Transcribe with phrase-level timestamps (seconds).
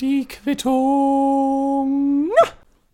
[0.00, 2.30] Die Quittung.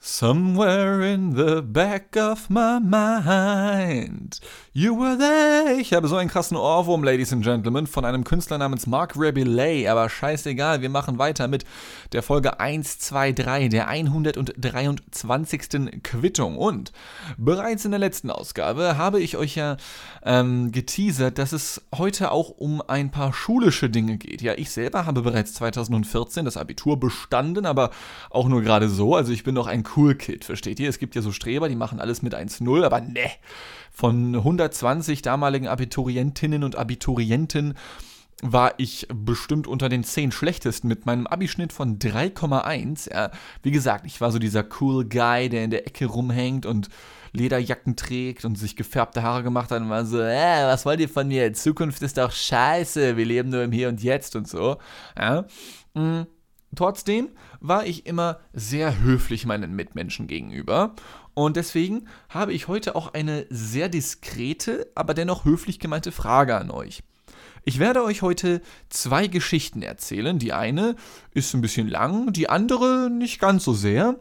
[0.07, 4.39] Somewhere in the back of my mind.
[4.75, 5.81] You were there.
[5.81, 9.89] Ich habe so einen krassen Ohrwurm, Ladies and Gentlemen, von einem Künstler namens Mark Rabelais.
[9.89, 11.65] Aber scheißegal, wir machen weiter mit
[12.13, 16.03] der Folge 123, der 123.
[16.03, 16.59] Quittung.
[16.59, 16.93] Und
[17.39, 19.79] bereits in der letzten Ausgabe habe ich euch ja
[20.23, 24.43] ähm, geteasert, dass es heute auch um ein paar schulische Dinge geht.
[24.43, 27.89] Ja, ich selber habe bereits 2014 das Abitur bestanden, aber
[28.29, 29.17] auch nur gerade so.
[29.17, 30.89] Also ich bin noch ein Cool Kid, versteht ihr?
[30.89, 33.31] Es gibt ja so Streber, die machen alles mit 1-0, aber ne.
[33.93, 37.75] Von 120 damaligen Abiturientinnen und Abiturienten
[38.43, 43.13] war ich bestimmt unter den 10 schlechtesten mit meinem Abischnitt von 3,1.
[43.13, 43.31] Ja,
[43.63, 46.89] wie gesagt, ich war so dieser cool Guy, der in der Ecke rumhängt und
[47.33, 51.09] Lederjacken trägt und sich gefärbte Haare gemacht hat und war so, äh, was wollt ihr
[51.09, 51.53] von mir?
[51.53, 54.77] Zukunft ist doch scheiße, wir leben nur im Hier und Jetzt und so.
[55.19, 55.47] Ja.
[55.95, 56.27] Mhm.
[56.77, 60.95] Trotzdem war ich immer sehr höflich meinen Mitmenschen gegenüber.
[61.35, 66.71] Und deswegen habe ich heute auch eine sehr diskrete, aber dennoch höflich gemeinte Frage an
[66.71, 67.03] euch.
[67.65, 68.61] Ich werde euch heute
[68.91, 70.39] zwei Geschichten erzählen.
[70.39, 70.97] Die eine
[71.33, 74.21] ist ein bisschen lang, die andere nicht ganz so sehr.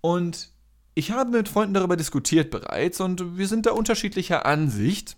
[0.00, 0.50] Und
[0.94, 5.16] ich habe mit Freunden darüber diskutiert bereits und wir sind da unterschiedlicher Ansicht.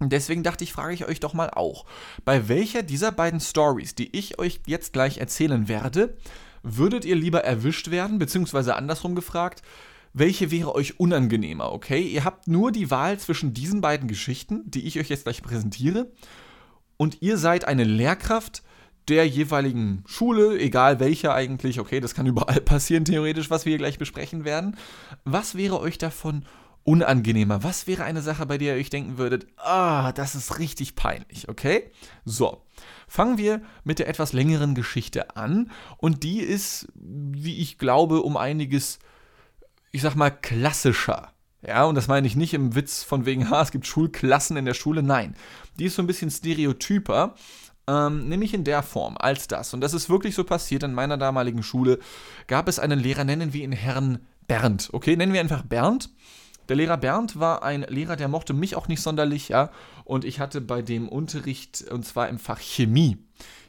[0.00, 1.84] Und deswegen dachte ich, frage ich euch doch mal auch,
[2.24, 6.16] bei welcher dieser beiden Stories, die ich euch jetzt gleich erzählen werde,
[6.62, 9.62] würdet ihr lieber erwischt werden, beziehungsweise andersrum gefragt,
[10.12, 12.02] welche wäre euch unangenehmer, okay?
[12.02, 16.10] Ihr habt nur die Wahl zwischen diesen beiden Geschichten, die ich euch jetzt gleich präsentiere,
[16.96, 18.62] und ihr seid eine Lehrkraft
[19.08, 23.78] der jeweiligen Schule, egal welcher eigentlich, okay, das kann überall passieren, theoretisch, was wir hier
[23.78, 24.76] gleich besprechen werden.
[25.24, 26.44] Was wäre euch davon
[26.90, 27.62] unangenehmer?
[27.62, 31.48] Was wäre eine Sache, bei der ihr euch denken würdet, ah, das ist richtig peinlich,
[31.48, 31.92] okay?
[32.24, 32.64] So,
[33.06, 38.36] fangen wir mit der etwas längeren Geschichte an und die ist, wie ich glaube, um
[38.36, 38.98] einiges,
[39.92, 41.32] ich sag mal, klassischer.
[41.64, 44.64] Ja, und das meine ich nicht im Witz von wegen, ha, es gibt Schulklassen in
[44.64, 45.02] der Schule.
[45.02, 45.36] Nein,
[45.78, 47.34] die ist so ein bisschen stereotyper,
[47.86, 49.74] ähm, nämlich in der Form als das.
[49.74, 52.00] Und das ist wirklich so passiert in meiner damaligen Schule.
[52.48, 54.88] Gab es einen Lehrer, nennen wir ihn Herrn Bernd.
[54.92, 56.10] Okay, nennen wir einfach Bernd.
[56.70, 59.70] Der Lehrer Bernd war ein Lehrer, der mochte mich auch nicht sonderlich, ja.
[60.04, 63.18] Und ich hatte bei dem Unterricht, und zwar im Fach Chemie.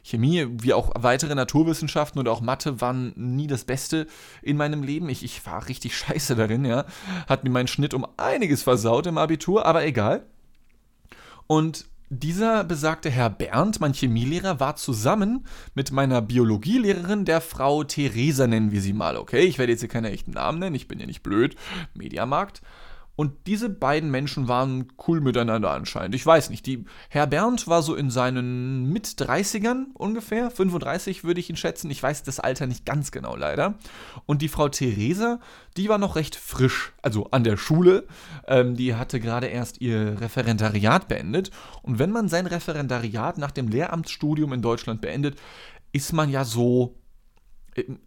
[0.04, 4.06] Chemie, wie auch weitere Naturwissenschaften und auch Mathe waren nie das Beste
[4.40, 5.08] in meinem Leben.
[5.08, 6.84] Ich, ich war richtig scheiße darin, ja.
[7.26, 10.24] Hat mir meinen Schnitt um einiges versaut im Abitur, aber egal.
[11.48, 18.46] Und dieser besagte Herr Bernd, mein Chemielehrer, war zusammen mit meiner Biologielehrerin, der Frau Theresa
[18.46, 19.40] nennen wir sie mal, okay?
[19.40, 21.56] Ich werde jetzt hier keine echten Namen nennen, ich bin ja nicht blöd,
[21.94, 22.62] Mediamarkt.
[23.14, 26.14] Und diese beiden Menschen waren cool miteinander anscheinend.
[26.14, 26.64] Ich weiß nicht.
[26.64, 30.50] Die, Herr Bernd war so in seinen Mit-30ern ungefähr.
[30.50, 31.90] 35 würde ich ihn schätzen.
[31.90, 33.74] Ich weiß das Alter nicht ganz genau leider.
[34.24, 35.40] Und die Frau Theresa,
[35.76, 36.94] die war noch recht frisch.
[37.02, 38.06] Also an der Schule.
[38.46, 41.50] Ähm, die hatte gerade erst ihr Referendariat beendet.
[41.82, 45.36] Und wenn man sein Referendariat nach dem Lehramtsstudium in Deutschland beendet,
[45.92, 46.96] ist man ja so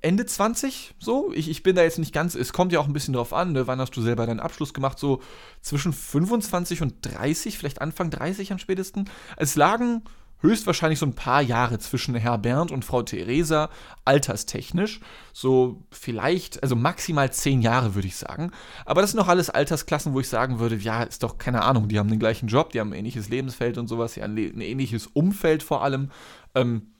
[0.01, 1.31] Ende 20, so.
[1.33, 3.53] Ich, ich bin da jetzt nicht ganz, es kommt ja auch ein bisschen drauf an,
[3.53, 3.65] ne?
[3.65, 5.21] wann hast du selber deinen Abschluss gemacht, so
[5.61, 9.09] zwischen 25 und 30, vielleicht Anfang 30 am spätesten.
[9.37, 10.03] Es lagen
[10.39, 13.69] höchstwahrscheinlich so ein paar Jahre zwischen Herr Bernd und Frau Theresa,
[14.05, 14.99] alterstechnisch.
[15.33, 18.51] So vielleicht, also maximal zehn Jahre, würde ich sagen.
[18.85, 21.87] Aber das sind noch alles Altersklassen, wo ich sagen würde, ja, ist doch keine Ahnung,
[21.87, 24.61] die haben den gleichen Job, die haben ein ähnliches Lebensfeld und sowas, ja, ein, ein
[24.61, 26.11] ähnliches Umfeld vor allem.
[26.53, 26.91] Ähm,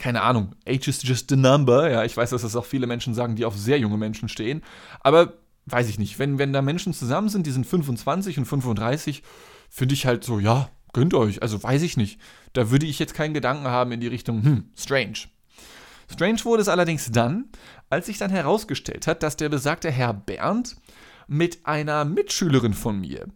[0.00, 1.90] keine Ahnung, age is just a number.
[1.90, 4.62] Ja, ich weiß, dass das auch viele Menschen sagen, die auf sehr junge Menschen stehen.
[5.00, 5.34] Aber
[5.66, 9.22] weiß ich nicht, wenn, wenn da Menschen zusammen sind, die sind 25 und 35,
[9.68, 11.42] finde ich halt so, ja, gönnt euch.
[11.42, 12.18] Also weiß ich nicht.
[12.54, 15.28] Da würde ich jetzt keinen Gedanken haben in die Richtung, hm, strange.
[16.10, 17.50] Strange wurde es allerdings dann,
[17.90, 20.76] als sich dann herausgestellt hat, dass der besagte Herr Bernd
[21.28, 23.26] mit einer Mitschülerin von mir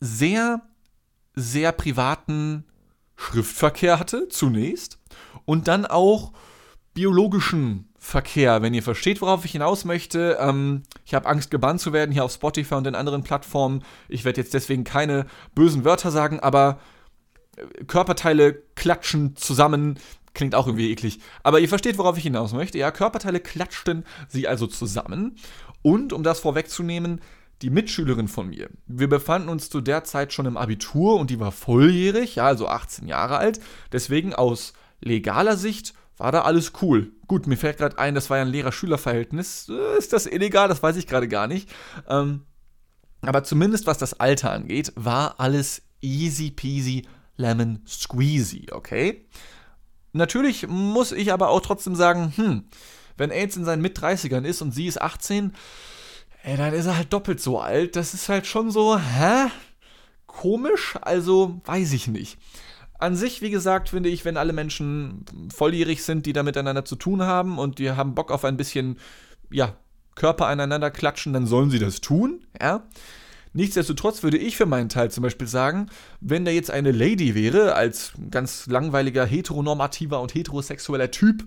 [0.00, 0.60] sehr,
[1.36, 2.64] sehr privaten
[3.16, 4.98] Schriftverkehr hatte, zunächst
[5.44, 6.32] und dann auch
[6.94, 10.38] biologischen Verkehr, wenn ihr versteht, worauf ich hinaus möchte.
[10.40, 13.82] Ähm, ich habe Angst, gebannt zu werden hier auf Spotify und den anderen Plattformen.
[14.08, 16.78] Ich werde jetzt deswegen keine bösen Wörter sagen, aber
[17.56, 19.98] äh, Körperteile klatschen zusammen.
[20.34, 21.18] Klingt auch irgendwie eklig.
[21.42, 22.78] Aber ihr versteht, worauf ich hinaus möchte.
[22.78, 25.36] Ja, Körperteile klatschten sie also zusammen.
[25.82, 27.20] Und um das vorwegzunehmen,
[27.62, 28.68] die Mitschülerin von mir.
[28.86, 32.68] Wir befanden uns zu der Zeit schon im Abitur und die war volljährig, ja, also
[32.68, 33.60] 18 Jahre alt.
[33.92, 37.12] Deswegen aus legaler Sicht war da alles cool.
[37.26, 39.68] Gut, mir fällt gerade ein, das war ja ein Lehrer-Schüler-Verhältnis.
[39.68, 40.68] Äh, ist das illegal?
[40.68, 41.68] Das weiß ich gerade gar nicht.
[42.08, 42.42] Ähm,
[43.22, 47.06] aber zumindest was das Alter angeht, war alles easy peasy
[47.36, 49.26] lemon squeezy, okay?
[50.12, 52.64] Natürlich muss ich aber auch trotzdem sagen, hm,
[53.16, 55.52] wenn jetzt in seinen Mit-30ern ist und sie ist 18,
[56.46, 57.96] ey, dann ist er halt doppelt so alt.
[57.96, 59.48] Das ist halt schon so, hä?
[60.26, 60.94] Komisch?
[61.02, 62.38] Also, weiß ich nicht.
[62.98, 66.94] An sich, wie gesagt, finde ich, wenn alle Menschen volljährig sind, die da miteinander zu
[66.96, 68.98] tun haben und die haben Bock auf ein bisschen,
[69.50, 69.76] ja,
[70.14, 72.86] Körper aneinander klatschen, dann sollen sie das tun, ja.
[73.52, 75.88] Nichtsdestotrotz würde ich für meinen Teil zum Beispiel sagen,
[76.20, 81.44] wenn da jetzt eine Lady wäre, als ganz langweiliger heteronormativer und heterosexueller Typ,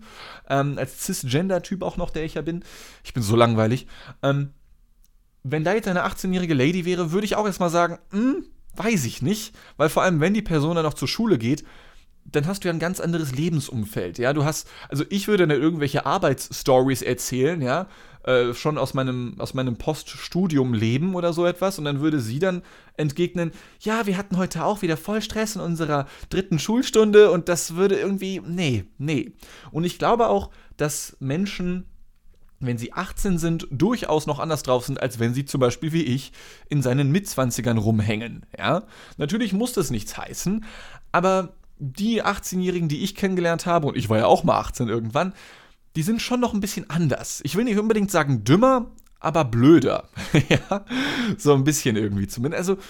[0.49, 2.63] ähm, als Cisgender-Typ auch noch, der ich ja bin,
[3.03, 3.87] ich bin so langweilig,
[4.23, 4.49] ähm,
[5.43, 8.45] wenn da jetzt eine 18-jährige Lady wäre, würde ich auch erstmal sagen, hm,
[8.75, 11.63] weiß ich nicht, weil vor allem, wenn die Person dann noch zur Schule geht,
[12.25, 14.33] dann hast du ja ein ganz anderes Lebensumfeld, ja.
[14.33, 17.87] Du hast, also ich würde dann irgendwelche Arbeitsstories erzählen, ja,
[18.23, 21.79] äh, schon aus meinem, aus meinem Poststudium-Leben oder so etwas.
[21.79, 22.61] Und dann würde sie dann
[22.97, 27.75] entgegnen, ja, wir hatten heute auch wieder voll Stress in unserer dritten Schulstunde und das
[27.75, 29.31] würde irgendwie, nee, nee.
[29.71, 31.85] Und ich glaube auch, dass Menschen
[32.59, 36.03] wenn sie 18 sind, durchaus noch anders drauf sind, als wenn sie zum Beispiel wie
[36.03, 36.31] ich
[36.67, 38.45] in seinen Mitzwanzigern rumhängen.
[38.57, 38.83] Ja?
[39.17, 40.65] Natürlich muss das nichts heißen,
[41.11, 45.33] aber die 18-Jährigen, die ich kennengelernt habe, und ich war ja auch mal 18 irgendwann,
[45.95, 47.41] die sind schon noch ein bisschen anders.
[47.43, 50.09] Ich will nicht unbedingt sagen dümmer, aber blöder.
[50.49, 50.85] ja,
[51.37, 52.59] so ein bisschen irgendwie zumindest.
[52.59, 52.81] Also,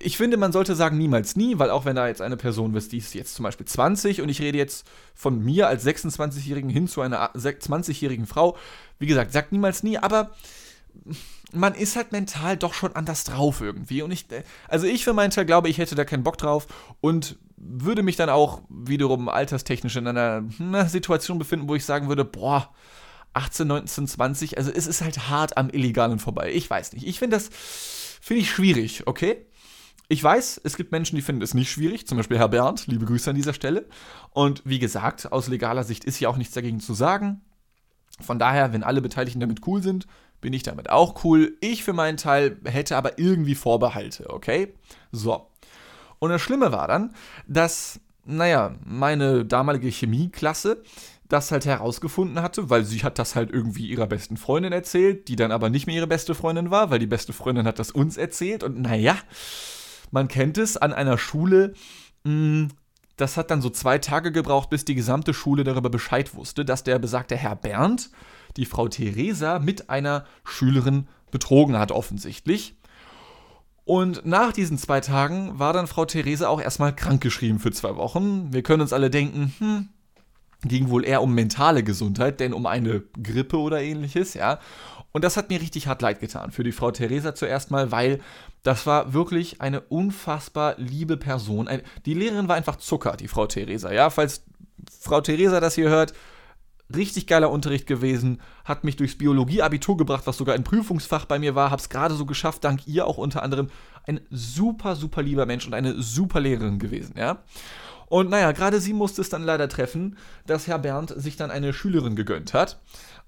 [0.00, 2.92] ich finde, man sollte sagen niemals nie, weil auch wenn da jetzt eine Person ist,
[2.92, 6.88] die ist jetzt zum Beispiel 20 und ich rede jetzt von mir als 26-Jährigen hin
[6.88, 8.56] zu einer 20-jährigen Frau,
[8.98, 10.30] wie gesagt, sagt niemals nie, aber
[11.52, 14.02] man ist halt mental doch schon anders drauf irgendwie.
[14.02, 14.26] Und ich,
[14.68, 16.66] also ich für meinen Teil glaube, ich hätte da keinen Bock drauf
[17.00, 22.08] und würde mich dann auch wiederum alterstechnisch in einer, einer Situation befinden, wo ich sagen
[22.08, 22.72] würde, boah,
[23.32, 26.52] 18, 19, 20, also es ist halt hart am Illegalen vorbei.
[26.52, 27.06] Ich weiß nicht.
[27.06, 27.50] Ich finde das,
[28.20, 29.46] finde ich schwierig, okay?
[30.08, 33.06] Ich weiß, es gibt Menschen, die finden es nicht schwierig, zum Beispiel Herr Bernd, liebe
[33.06, 33.86] Grüße an dieser Stelle.
[34.30, 37.40] Und wie gesagt, aus legaler Sicht ist ja auch nichts dagegen zu sagen.
[38.20, 40.06] Von daher, wenn alle Beteiligten damit cool sind,
[40.40, 41.56] bin ich damit auch cool.
[41.60, 44.74] Ich für meinen Teil hätte aber irgendwie Vorbehalte, okay?
[45.10, 45.48] So.
[46.18, 47.14] Und das Schlimme war dann,
[47.48, 50.82] dass, naja, meine damalige Chemieklasse
[51.28, 55.36] das halt herausgefunden hatte, weil sie hat das halt irgendwie ihrer besten Freundin erzählt, die
[55.36, 58.18] dann aber nicht mehr ihre beste Freundin war, weil die beste Freundin hat das uns
[58.18, 59.16] erzählt und naja,
[60.10, 61.74] man kennt es an einer Schule,
[62.24, 62.68] mh, hm,
[63.16, 66.82] das hat dann so zwei Tage gebraucht, bis die gesamte Schule darüber Bescheid wusste, dass
[66.82, 68.10] der besagte Herr Bernd
[68.56, 72.76] die Frau Theresa mit einer Schülerin betrogen hat, offensichtlich.
[73.84, 78.52] Und nach diesen zwei Tagen war dann Frau Theresa auch erstmal krankgeschrieben für zwei Wochen.
[78.52, 79.88] Wir können uns alle denken, hm,
[80.64, 84.58] ging wohl eher um mentale Gesundheit, denn um eine Grippe oder ähnliches, ja.
[85.12, 88.20] Und das hat mir richtig hart leid getan für die Frau Theresa zuerst mal, weil
[88.64, 91.68] das war wirklich eine unfassbar liebe Person.
[92.04, 94.10] Die Lehrerin war einfach Zucker, die Frau Theresa, ja.
[94.10, 94.44] Falls
[95.00, 96.14] Frau Theresa das hier hört,
[96.94, 101.54] richtig geiler Unterricht gewesen, hat mich durchs Biologie-Abitur gebracht, was sogar ein Prüfungsfach bei mir
[101.54, 103.68] war, hab's gerade so geschafft, dank ihr auch unter anderem.
[104.06, 107.38] Ein super, super lieber Mensch und eine super Lehrerin gewesen, ja.
[108.06, 110.16] Und naja, gerade sie musste es dann leider treffen,
[110.46, 112.80] dass Herr Bernd sich dann eine Schülerin gegönnt hat.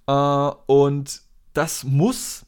[0.07, 1.23] Äh, und
[1.55, 2.45] das muss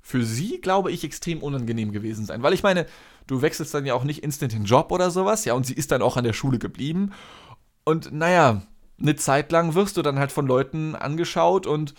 [0.00, 2.42] für sie, glaube ich, extrem unangenehm gewesen sein.
[2.42, 2.86] Weil ich meine,
[3.26, 5.90] du wechselst dann ja auch nicht instant den Job oder sowas, ja, und sie ist
[5.90, 7.12] dann auch an der Schule geblieben.
[7.84, 8.62] Und naja,
[9.00, 11.94] eine Zeit lang wirst du dann halt von Leuten angeschaut und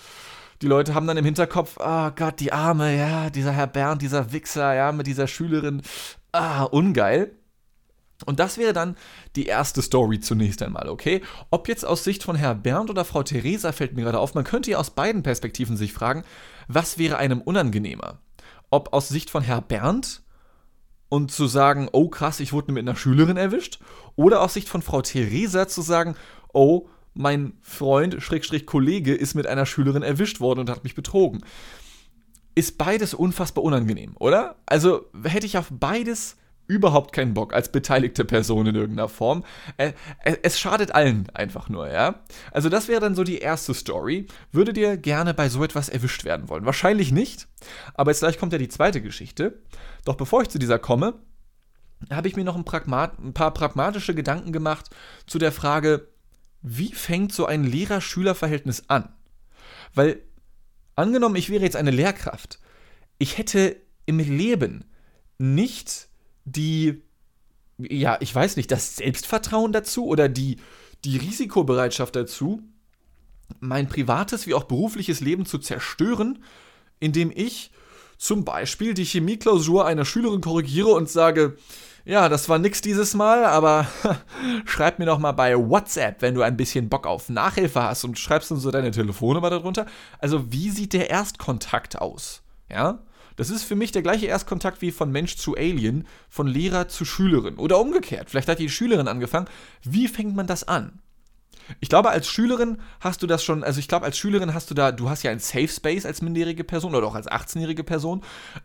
[0.61, 4.31] die Leute haben dann im Hinterkopf, oh Gott, die Arme, ja, dieser Herr Bernd, dieser
[4.31, 5.81] Wichser, ja, mit dieser Schülerin,
[6.31, 7.35] ah, ungeil.
[8.23, 8.95] Und das wäre dann
[9.35, 11.21] die erste Story zunächst einmal, okay?
[11.49, 14.45] Ob jetzt aus Sicht von Herr Bernd oder Frau Theresa fällt mir gerade auf, man
[14.45, 16.23] könnte ja aus beiden Perspektiven sich fragen,
[16.67, 18.19] was wäre einem unangenehmer?
[18.71, 20.21] Ob aus Sicht von Herr Bernd
[21.09, 23.79] und zu sagen, oh krass, ich wurde mit einer Schülerin erwischt,
[24.15, 26.15] oder aus Sicht von Frau Theresa zu sagen,
[26.53, 31.43] oh, mein Freund, Schrägstrich Kollege, ist mit einer Schülerin erwischt worden und hat mich betrogen.
[32.55, 34.55] Ist beides unfassbar unangenehm, oder?
[34.65, 39.43] Also hätte ich auf beides überhaupt keinen Bock als beteiligte Person in irgendeiner Form.
[39.77, 39.93] Äh,
[40.23, 42.23] äh, es schadet allen einfach nur, ja.
[42.51, 44.27] Also das wäre dann so die erste Story.
[44.51, 46.65] Würdet ihr gerne bei so etwas erwischt werden wollen?
[46.65, 47.47] Wahrscheinlich nicht,
[47.93, 49.61] aber jetzt gleich kommt ja die zweite Geschichte.
[50.05, 51.15] Doch bevor ich zu dieser komme,
[52.11, 54.89] habe ich mir noch ein, ein paar pragmatische Gedanken gemacht
[55.25, 56.07] zu der Frage,
[56.61, 59.13] wie fängt so ein Lehrer-Schüler-Verhältnis an?
[59.93, 60.21] Weil,
[60.95, 62.59] angenommen, ich wäre jetzt eine Lehrkraft,
[63.17, 64.85] ich hätte im Leben
[65.37, 66.07] nicht
[66.45, 67.01] die,
[67.77, 70.57] ja, ich weiß nicht, das Selbstvertrauen dazu oder die,
[71.03, 72.61] die Risikobereitschaft dazu,
[73.59, 76.43] mein privates wie auch berufliches Leben zu zerstören,
[76.99, 77.71] indem ich
[78.17, 81.57] zum Beispiel die Chemieklausur einer Schülerin korrigiere und sage,
[82.05, 83.87] Ja, das war nix dieses Mal, aber
[84.65, 88.17] schreib mir doch mal bei WhatsApp, wenn du ein bisschen Bock auf Nachhilfe hast und
[88.17, 89.85] schreibst dann so deine Telefonnummer darunter.
[90.19, 92.41] Also, wie sieht der Erstkontakt aus?
[92.69, 92.99] Ja?
[93.35, 97.05] Das ist für mich der gleiche Erstkontakt wie von Mensch zu Alien, von Lehrer zu
[97.05, 97.57] Schülerin.
[97.57, 98.29] Oder umgekehrt.
[98.29, 99.47] Vielleicht hat die Schülerin angefangen.
[99.83, 100.99] Wie fängt man das an?
[101.79, 104.75] Ich glaube, als Schülerin hast du das schon, also ich glaube, als Schülerin hast du
[104.75, 108.21] da, du hast ja ein Safe Space als minderjährige Person oder auch als 18-jährige Person.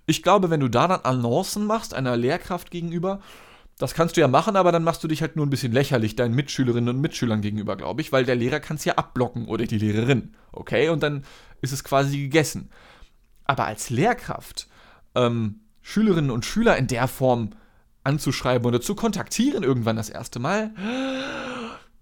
[0.07, 3.21] Ich glaube, wenn du da dann Annoncen machst, einer Lehrkraft gegenüber,
[3.79, 6.15] das kannst du ja machen, aber dann machst du dich halt nur ein bisschen lächerlich
[6.15, 9.65] deinen Mitschülerinnen und Mitschülern gegenüber, glaube ich, weil der Lehrer kann es ja abblocken oder
[9.65, 10.35] die Lehrerin.
[10.53, 11.25] Okay, und dann
[11.63, 12.69] ist es quasi gegessen.
[13.51, 14.69] Aber als Lehrkraft
[15.17, 17.51] ähm, Schülerinnen und Schüler in der Form
[18.05, 20.73] anzuschreiben oder zu kontaktieren irgendwann das erste Mal,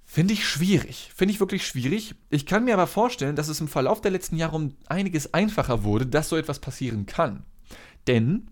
[0.05, 1.11] Finde ich schwierig.
[1.15, 2.15] Finde ich wirklich schwierig.
[2.29, 5.85] Ich kann mir aber vorstellen, dass es im Verlauf der letzten Jahre um einiges einfacher
[5.85, 7.45] wurde, dass so etwas passieren kann.
[8.07, 8.51] Denn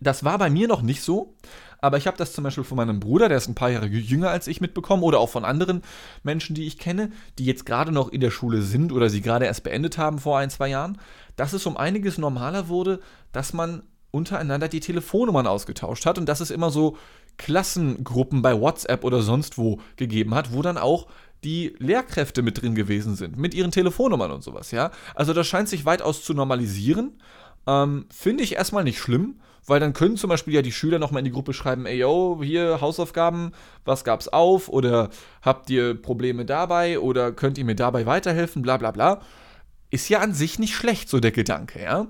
[0.00, 1.36] das war bei mir noch nicht so,
[1.82, 4.30] aber ich habe das zum Beispiel von meinem Bruder, der ist ein paar Jahre jünger
[4.30, 5.82] als ich, mitbekommen, oder auch von anderen
[6.22, 9.46] Menschen, die ich kenne, die jetzt gerade noch in der Schule sind oder sie gerade
[9.46, 10.98] erst beendet haben vor ein, zwei Jahren,
[11.36, 13.00] dass es um einiges normaler wurde,
[13.32, 16.96] dass man untereinander die Telefonnummern ausgetauscht hat und dass es immer so
[17.36, 21.08] Klassengruppen bei WhatsApp oder sonst wo gegeben hat, wo dann auch
[21.42, 24.92] die Lehrkräfte mit drin gewesen sind, mit ihren Telefonnummern und sowas, ja.
[25.16, 27.18] Also das scheint sich weitaus zu normalisieren.
[27.66, 31.20] Ähm, Finde ich erstmal nicht schlimm, weil dann können zum Beispiel ja die Schüler nochmal
[31.20, 33.52] in die Gruppe schreiben, ey yo, hier Hausaufgaben,
[33.84, 34.68] was gab's auf?
[34.68, 35.10] Oder
[35.42, 36.98] habt ihr Probleme dabei?
[36.98, 38.62] Oder könnt ihr mir dabei weiterhelfen?
[38.62, 39.20] Bla bla bla.
[39.90, 42.06] Ist ja an sich nicht schlecht, so der Gedanke, ja.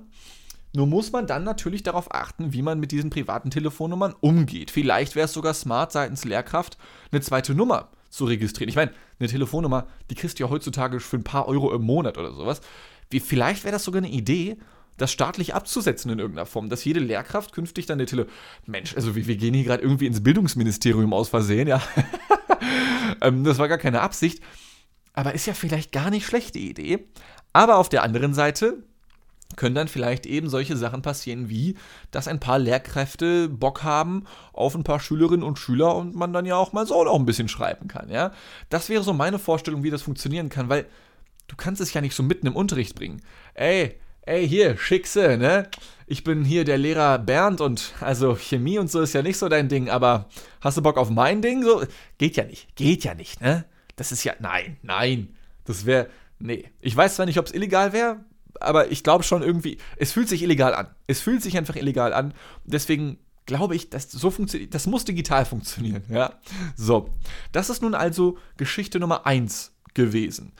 [0.74, 4.70] Nur muss man dann natürlich darauf achten, wie man mit diesen privaten Telefonnummern umgeht.
[4.70, 6.78] Vielleicht wäre es sogar smart seitens Lehrkraft,
[7.10, 8.70] eine zweite Nummer zu registrieren.
[8.70, 12.16] Ich meine, eine Telefonnummer, die kriegst du ja heutzutage für ein paar Euro im Monat
[12.16, 12.62] oder sowas.
[13.10, 14.56] Wie, vielleicht wäre das sogar eine Idee,
[14.96, 18.26] das staatlich abzusetzen in irgendeiner Form, dass jede Lehrkraft künftig dann eine Tele...
[18.66, 21.82] Mensch, also wir, wir gehen hier gerade irgendwie ins Bildungsministerium aus Versehen, ja.
[23.20, 24.42] ähm, das war gar keine Absicht.
[25.14, 27.06] Aber ist ja vielleicht gar nicht schlechte Idee.
[27.52, 28.82] Aber auf der anderen Seite,
[29.56, 31.76] können dann vielleicht eben solche Sachen passieren wie,
[32.10, 36.46] dass ein paar Lehrkräfte Bock haben auf ein paar Schülerinnen und Schüler und man dann
[36.46, 38.32] ja auch mal so noch ein bisschen schreiben kann, ja.
[38.68, 40.86] Das wäre so meine Vorstellung, wie das funktionieren kann, weil
[41.48, 43.22] du kannst es ja nicht so mitten im Unterricht bringen.
[43.54, 45.68] Ey, ey, hier, Schickse, ne?
[46.06, 49.48] Ich bin hier der Lehrer Bernd und also Chemie und so ist ja nicht so
[49.48, 50.28] dein Ding, aber
[50.60, 51.62] hast du Bock auf mein Ding?
[51.62, 51.82] So,
[52.18, 53.64] geht ja nicht, geht ja nicht, ne?
[53.96, 56.70] Das ist ja, nein, nein, das wäre, nee.
[56.80, 58.20] Ich weiß zwar nicht, ob es illegal wäre,
[58.60, 60.88] aber ich glaube schon irgendwie, es fühlt sich illegal an.
[61.06, 62.34] Es fühlt sich einfach illegal an.
[62.64, 66.34] Deswegen glaube ich, dass so funktioniert, das muss digital funktionieren, ja.
[66.76, 67.10] So,
[67.52, 70.52] das ist nun also Geschichte Nummer 1 gewesen.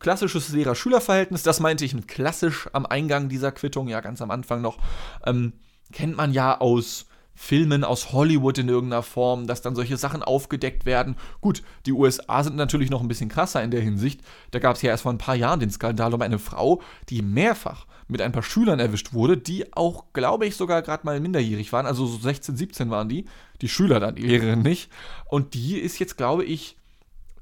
[0.00, 4.62] Klassisches Lehrer-Schüler-Verhältnis, das meinte ich mit klassisch am Eingang dieser Quittung, ja, ganz am Anfang
[4.62, 4.78] noch,
[5.24, 5.52] ähm,
[5.92, 10.84] kennt man ja aus Filmen aus Hollywood in irgendeiner Form, dass dann solche Sachen aufgedeckt
[10.84, 11.16] werden.
[11.40, 14.20] Gut, die USA sind natürlich noch ein bisschen krasser in der Hinsicht.
[14.50, 17.22] Da gab es ja erst vor ein paar Jahren den Skandal um eine Frau, die
[17.22, 21.72] mehrfach mit ein paar Schülern erwischt wurde, die auch, glaube ich, sogar gerade mal minderjährig
[21.72, 21.86] waren.
[21.86, 23.24] Also so 16, 17 waren die.
[23.62, 24.90] Die Schüler dann, die Lehrerin nicht.
[25.26, 26.76] Und die ist jetzt, glaube ich,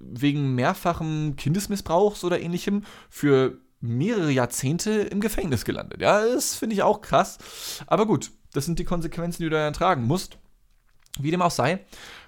[0.01, 6.01] wegen mehrfachem Kindesmissbrauchs oder ähnlichem für mehrere Jahrzehnte im Gefängnis gelandet.
[6.01, 7.39] Ja, das finde ich auch krass.
[7.87, 10.39] Aber gut, das sind die Konsequenzen, die du dann tragen musst.
[11.21, 11.85] Wie dem auch sei,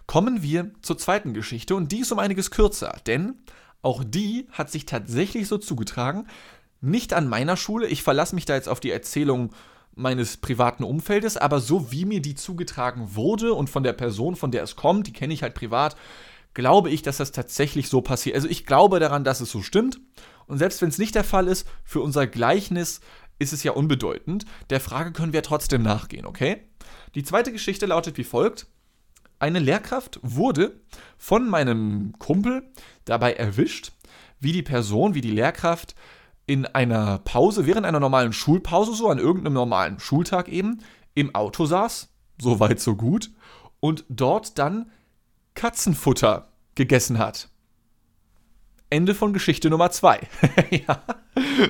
[0.06, 3.34] kommen wir zur zweiten Geschichte und die ist um einiges kürzer, denn
[3.82, 6.26] auch die hat sich tatsächlich so zugetragen,
[6.80, 9.52] nicht an meiner Schule, ich verlasse mich da jetzt auf die Erzählung
[9.94, 14.50] meines privaten Umfeldes, aber so wie mir die zugetragen wurde und von der Person, von
[14.50, 15.96] der es kommt, die kenne ich halt privat,
[16.54, 18.36] glaube ich, dass das tatsächlich so passiert.
[18.36, 20.00] Also ich glaube daran, dass es so stimmt.
[20.46, 23.00] Und selbst wenn es nicht der Fall ist, für unser Gleichnis
[23.38, 24.44] ist es ja unbedeutend.
[24.68, 26.62] Der Frage können wir trotzdem nachgehen, okay?
[27.14, 28.66] Die zweite Geschichte lautet wie folgt.
[29.38, 30.80] Eine Lehrkraft wurde
[31.16, 32.70] von meinem Kumpel
[33.04, 33.92] dabei erwischt,
[34.38, 35.94] wie die Person, wie die Lehrkraft
[36.46, 40.80] in einer Pause, während einer normalen Schulpause, so an irgendeinem normalen Schultag eben,
[41.14, 42.08] im Auto saß,
[42.40, 43.30] so weit, so gut,
[43.80, 44.90] und dort dann
[45.60, 47.50] Katzenfutter gegessen hat.
[48.88, 50.20] Ende von Geschichte Nummer zwei.
[50.70, 51.04] ja.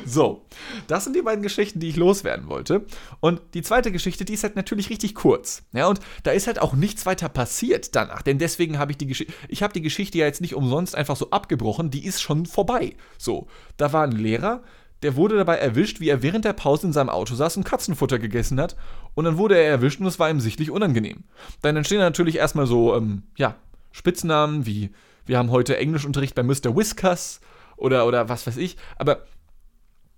[0.05, 0.47] So,
[0.87, 2.87] das sind die beiden Geschichten, die ich loswerden wollte.
[3.19, 5.65] Und die zweite Geschichte, die ist halt natürlich richtig kurz.
[5.73, 8.23] Ja, und da ist halt auch nichts weiter passiert danach.
[8.23, 11.17] Denn deswegen habe ich die Geschichte, ich habe die Geschichte ja jetzt nicht umsonst einfach
[11.17, 12.95] so abgebrochen, die ist schon vorbei.
[13.19, 14.63] So, da war ein Lehrer,
[15.03, 18.21] der wurde dabei erwischt, wie er während der Pause in seinem Auto saß und Katzenfutter
[18.21, 18.77] gegessen hat.
[19.15, 21.25] Und dann wurde er erwischt und es war ihm sichtlich unangenehm.
[21.61, 23.57] Dann entstehen natürlich erstmal so, ähm, ja,
[23.93, 24.91] Spitznamen wie
[25.27, 26.77] wir haben heute Englischunterricht bei Mr.
[26.77, 27.41] Whiskers
[27.77, 28.77] oder, oder was weiß ich.
[28.97, 29.27] Aber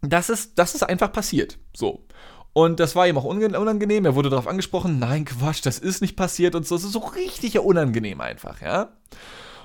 [0.01, 1.59] das ist, das ist einfach passiert.
[1.75, 2.07] So.
[2.55, 4.05] Und das war ihm auch unangenehm.
[4.05, 6.77] Er wurde darauf angesprochen, nein, Quatsch, das ist nicht passiert und so.
[6.77, 8.93] Es ist so richtig unangenehm einfach, ja.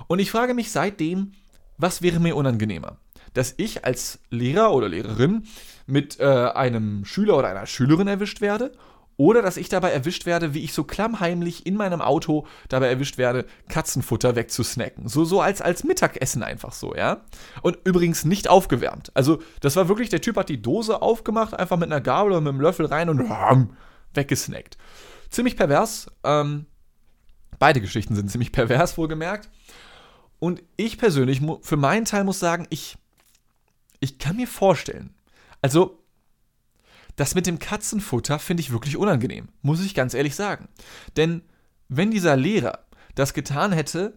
[0.06, 1.32] Und ich frage mich seitdem,
[1.76, 2.98] was wäre mir unangenehmer?
[3.34, 5.44] Dass ich als Lehrer oder Lehrerin
[5.86, 8.72] mit äh, einem Schüler oder einer Schülerin erwischt werde
[9.18, 13.18] oder dass ich dabei erwischt werde, wie ich so klammheimlich in meinem Auto dabei erwischt
[13.18, 15.08] werde, Katzenfutter wegzusnacken.
[15.08, 17.22] So, so als, als Mittagessen einfach so, ja.
[17.60, 19.10] Und übrigens nicht aufgewärmt.
[19.14, 22.40] Also, das war wirklich, der Typ hat die Dose aufgemacht, einfach mit einer Gabel oder
[22.40, 23.28] mit einem Löffel rein und
[24.14, 24.78] weggesnackt.
[25.30, 26.06] Ziemlich pervers.
[26.22, 26.66] Ähm,
[27.58, 29.50] beide Geschichten sind ziemlich pervers, wohlgemerkt.
[30.38, 32.96] Und ich persönlich, für meinen Teil muss sagen, ich,
[33.98, 35.12] ich kann mir vorstellen,
[35.60, 35.97] also
[37.18, 40.68] das mit dem Katzenfutter finde ich wirklich unangenehm, muss ich ganz ehrlich sagen.
[41.16, 41.42] Denn
[41.88, 42.84] wenn dieser Lehrer
[43.16, 44.16] das getan hätte,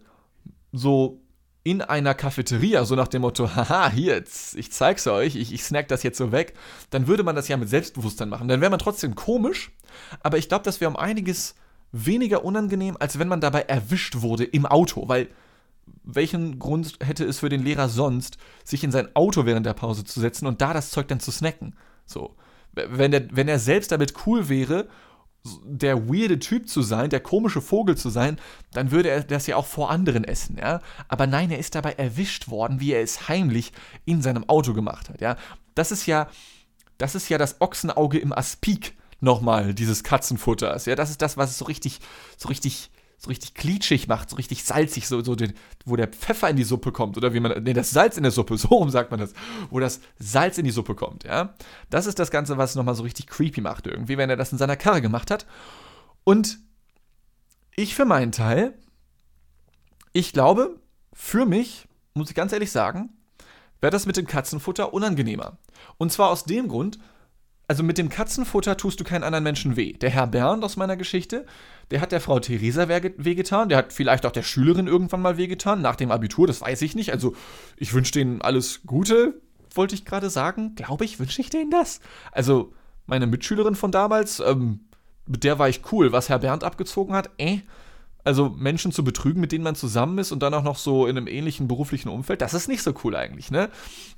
[0.70, 1.20] so
[1.64, 5.64] in einer Cafeteria, so nach dem Motto, haha, hier, jetzt, ich zeig's euch, ich, ich
[5.64, 6.54] snack das jetzt so weg,
[6.90, 8.46] dann würde man das ja mit Selbstbewusstsein machen.
[8.46, 9.72] Dann wäre man trotzdem komisch,
[10.20, 11.56] aber ich glaube, das wäre um einiges
[11.90, 15.28] weniger unangenehm, als wenn man dabei erwischt wurde im Auto, weil
[16.04, 20.04] welchen Grund hätte es für den Lehrer sonst, sich in sein Auto während der Pause
[20.04, 21.74] zu setzen und da das Zeug dann zu snacken?
[22.06, 22.36] So
[22.72, 24.88] wenn der, wenn er selbst damit cool wäre,
[25.64, 28.38] der weirde Typ zu sein, der komische Vogel zu sein,
[28.72, 30.80] dann würde er das ja auch vor anderen essen, ja.
[31.08, 33.72] Aber nein, er ist dabei erwischt worden, wie er es heimlich
[34.04, 35.36] in seinem Auto gemacht hat, ja.
[35.74, 36.28] Das ist ja,
[36.98, 40.94] das ist ja das Ochsenauge im Aspik nochmal, dieses Katzenfutters, ja.
[40.94, 41.98] Das ist das, was es so richtig,
[42.36, 42.91] so richtig
[43.22, 45.52] so richtig klitschig macht, so richtig salzig, so, so den,
[45.84, 48.32] wo der Pfeffer in die Suppe kommt oder wie man, nee, das Salz in der
[48.32, 49.32] Suppe, so rum sagt man das,
[49.70, 51.54] wo das Salz in die Suppe kommt, ja.
[51.88, 54.58] Das ist das Ganze, was nochmal so richtig creepy macht irgendwie, wenn er das in
[54.58, 55.46] seiner Karre gemacht hat.
[56.24, 56.58] Und
[57.76, 58.74] ich für meinen Teil,
[60.12, 60.80] ich glaube,
[61.12, 63.10] für mich, muss ich ganz ehrlich sagen,
[63.80, 65.58] wäre das mit dem Katzenfutter unangenehmer.
[65.96, 66.98] Und zwar aus dem Grund,
[67.72, 69.94] also mit dem Katzenfutter tust du keinen anderen Menschen weh.
[69.94, 71.46] Der Herr Bernd aus meiner Geschichte,
[71.90, 75.80] der hat der Frau Theresa wehgetan, der hat vielleicht auch der Schülerin irgendwann mal wehgetan,
[75.80, 77.12] nach dem Abitur, das weiß ich nicht.
[77.12, 77.34] Also
[77.78, 79.40] ich wünsche denen alles Gute,
[79.74, 80.74] wollte ich gerade sagen.
[80.74, 82.00] Glaube ich, wünsche ich denen das.
[82.30, 82.74] Also
[83.06, 84.80] meine Mitschülerin von damals, ähm,
[85.24, 86.12] mit der war ich cool.
[86.12, 87.60] Was Herr Bernd abgezogen hat, äh,
[88.22, 91.16] also Menschen zu betrügen, mit denen man zusammen ist und dann auch noch so in
[91.16, 93.70] einem ähnlichen beruflichen Umfeld, das ist nicht so cool eigentlich, ne?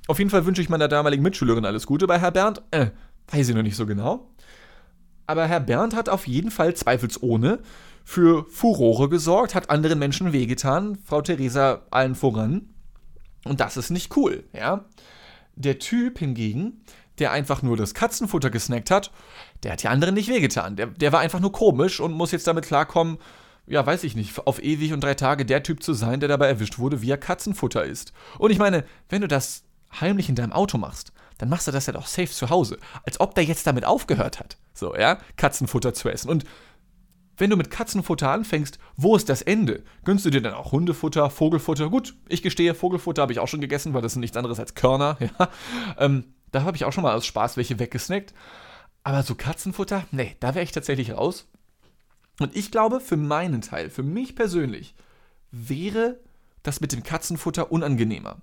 [0.07, 2.05] Auf jeden Fall wünsche ich meiner damaligen Mitschülerin alles Gute.
[2.05, 2.87] Bei Herr Bernd, äh,
[3.29, 4.29] Weiß ich noch nicht so genau.
[5.27, 7.59] Aber Herr Bernd hat auf jeden Fall zweifelsohne
[8.03, 12.69] für Furore gesorgt, hat anderen Menschen wehgetan, Frau Theresa allen voran.
[13.45, 14.85] Und das ist nicht cool, ja.
[15.55, 16.83] Der Typ hingegen,
[17.19, 19.11] der einfach nur das Katzenfutter gesnackt hat,
[19.63, 20.75] der hat die anderen nicht wehgetan.
[20.75, 23.17] Der, der war einfach nur komisch und muss jetzt damit klarkommen,
[23.67, 26.47] ja, weiß ich nicht, auf ewig und drei Tage der Typ zu sein, der dabei
[26.47, 28.13] erwischt wurde, wie er Katzenfutter isst.
[28.37, 29.63] Und ich meine, wenn du das
[29.99, 32.77] heimlich in deinem Auto machst, dann machst du das ja doch safe zu Hause.
[33.03, 34.57] Als ob der jetzt damit aufgehört hat.
[34.73, 36.29] So, ja, Katzenfutter zu essen.
[36.29, 36.45] Und
[37.37, 39.83] wenn du mit Katzenfutter anfängst, wo ist das Ende?
[40.05, 41.89] Gönnst du dir dann auch Hundefutter, Vogelfutter?
[41.89, 44.75] Gut, ich gestehe, Vogelfutter habe ich auch schon gegessen, weil das sind nichts anderes als
[44.75, 45.17] Körner.
[45.39, 45.49] Ja.
[45.97, 48.33] Ähm, da habe ich auch schon mal aus Spaß welche weggesnackt.
[49.03, 51.47] Aber so Katzenfutter, nee, da wäre ich tatsächlich raus.
[52.39, 54.95] Und ich glaube, für meinen Teil, für mich persönlich,
[55.51, 56.19] wäre
[56.63, 58.37] das mit dem Katzenfutter unangenehmer.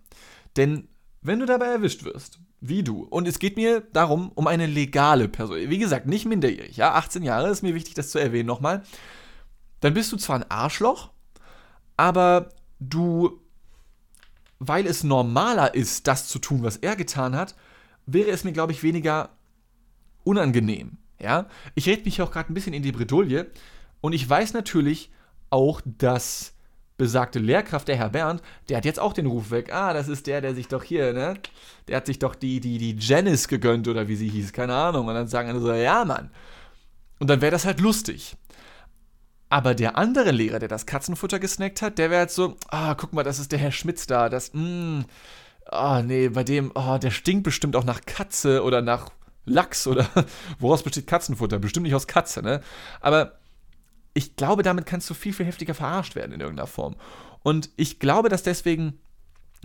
[0.57, 0.88] Denn
[1.22, 5.28] wenn du dabei erwischt wirst, wie du, und es geht mir darum, um eine legale
[5.28, 8.82] Person, wie gesagt, nicht minderjährig, ja, 18 Jahre ist mir wichtig, das zu erwähnen nochmal,
[9.80, 11.11] dann bist du zwar ein Arschloch,
[11.96, 13.40] aber du,
[14.58, 17.54] weil es normaler ist, das zu tun, was er getan hat,
[18.06, 19.30] wäre es mir, glaube ich, weniger
[20.24, 20.98] unangenehm.
[21.20, 21.46] Ja?
[21.74, 23.50] Ich rede mich auch gerade ein bisschen in die Bredouille
[24.00, 25.11] und ich weiß natürlich
[25.50, 26.54] auch, dass
[27.02, 29.74] besagte Lehrkraft, der Herr Bernd, der hat jetzt auch den Ruf weg.
[29.74, 31.34] Ah, das ist der, der sich doch hier, ne?
[31.88, 35.08] Der hat sich doch die, die, die Janice gegönnt oder wie sie hieß, keine Ahnung.
[35.08, 36.30] Und dann sagen alle so, ja, Mann.
[37.18, 38.36] Und dann wäre das halt lustig.
[39.48, 43.12] Aber der andere Lehrer, der das Katzenfutter gesnackt hat, der wäre jetzt so, ah, guck
[43.14, 45.02] mal, das ist der Herr Schmitz da, das, mh,
[45.66, 49.10] ah, nee, bei dem, ah, der stinkt bestimmt auch nach Katze oder nach
[49.44, 50.06] Lachs oder
[50.60, 51.58] woraus besteht Katzenfutter?
[51.58, 52.60] Bestimmt nicht aus Katze, ne?
[53.00, 53.32] Aber
[54.14, 56.96] ich glaube, damit kannst du viel, viel heftiger verarscht werden in irgendeiner Form.
[57.42, 58.98] Und ich glaube, dass deswegen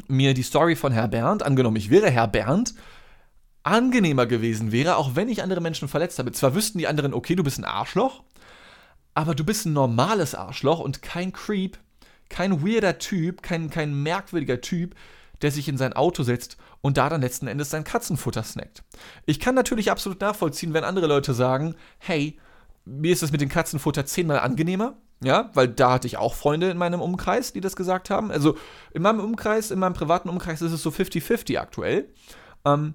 [0.07, 2.73] mir die Story von Herr Bernd, angenommen, ich wäre Herr Bernd,
[3.63, 6.31] angenehmer gewesen wäre, auch wenn ich andere Menschen verletzt habe.
[6.31, 8.23] Zwar wüssten die anderen, okay, du bist ein Arschloch,
[9.13, 11.77] aber du bist ein normales Arschloch und kein Creep,
[12.29, 14.95] kein weirder Typ, kein, kein merkwürdiger Typ,
[15.41, 18.83] der sich in sein Auto setzt und da dann letzten Endes sein Katzenfutter snackt.
[19.25, 22.39] Ich kann natürlich absolut nachvollziehen, wenn andere Leute sagen, hey,
[22.87, 24.97] mir ist das mit dem Katzenfutter zehnmal angenehmer.
[25.23, 28.29] Ja, weil da hatte ich auch Freunde in meinem Umkreis, die das gesagt haben.
[28.31, 28.55] Also
[28.93, 32.13] in meinem Umkreis, in meinem privaten Umkreis ist es so 50-50 aktuell.
[32.65, 32.93] Ähm,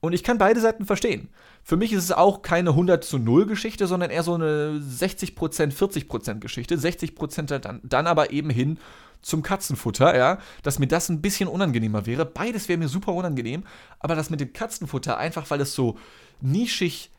[0.00, 1.28] Und ich kann beide Seiten verstehen.
[1.62, 5.36] Für mich ist es auch keine 100 zu 0 Geschichte, sondern eher so eine 60%,
[5.36, 6.76] 40% Geschichte.
[6.76, 8.78] 60% dann, dann aber eben hin
[9.20, 12.24] zum Katzenfutter, ja, dass mir das ein bisschen unangenehmer wäre.
[12.24, 13.64] Beides wäre mir super unangenehm,
[13.98, 15.98] aber das mit dem Katzenfutter einfach, weil es so
[16.40, 17.10] nischig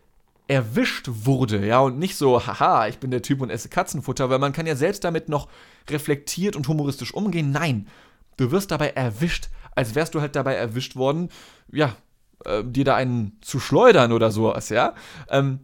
[0.47, 4.39] erwischt wurde, ja, und nicht so, haha, ich bin der Typ und esse Katzenfutter, weil
[4.39, 5.47] man kann ja selbst damit noch
[5.89, 7.51] reflektiert und humoristisch umgehen.
[7.51, 7.87] Nein,
[8.37, 11.29] du wirst dabei erwischt, als wärst du halt dabei erwischt worden,
[11.71, 11.95] ja,
[12.45, 14.95] äh, dir da einen zu schleudern oder sowas, ja.
[15.29, 15.59] Ähm,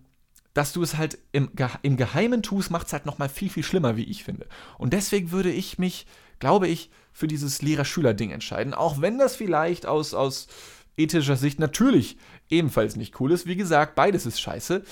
[0.54, 1.50] dass du es halt im,
[1.82, 4.48] im Geheimen tust, macht es halt nochmal viel, viel schlimmer, wie ich finde.
[4.78, 6.06] Und deswegen würde ich mich,
[6.40, 10.48] glaube ich, für dieses Lehrer-Schüler-Ding entscheiden, auch wenn das vielleicht aus, aus
[10.98, 12.18] ethischer Sicht natürlich
[12.50, 13.46] ebenfalls nicht cool ist.
[13.46, 14.84] Wie gesagt, beides ist scheiße.